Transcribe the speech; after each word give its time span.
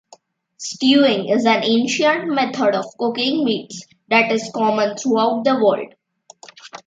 Stewing 0.57 1.29
is 1.29 1.45
an 1.45 1.63
ancient 1.63 2.27
method 2.33 2.73
of 2.73 2.85
cooking 2.97 3.45
meats 3.45 3.85
that 4.09 4.31
is 4.31 4.49
common 4.51 4.97
throughout 4.97 5.43
the 5.43 5.53
world. 5.53 5.93